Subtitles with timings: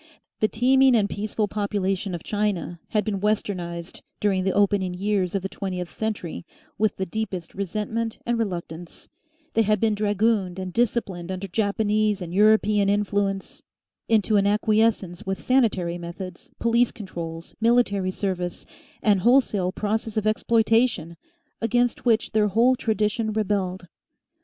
[0.39, 5.43] The teeming and peaceful population of China had been "westernised" during the opening years of
[5.43, 6.43] the twentieth century
[6.75, 9.09] with the deepest resentment and reluctance;
[9.53, 13.61] they had been dragooned and disciplined under Japanese and European influence
[14.09, 18.65] into an acquiescence with sanitary methods, police controls, military service,
[19.03, 21.15] and wholesale process of exploitation
[21.61, 23.85] against which their whole tradition rebelled.